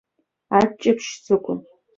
[0.59, 1.59] Аччаԥшь сҿықәын.